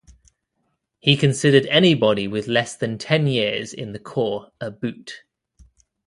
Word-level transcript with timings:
He 0.99 1.15
considered 1.15 1.67
anybody 1.67 2.27
with 2.27 2.47
less 2.47 2.75
than 2.75 2.97
ten 2.97 3.27
years 3.27 3.71
in 3.71 3.91
the 3.93 3.99
Corps 3.99 4.51
a 4.59 4.71
"boot". 4.71 5.21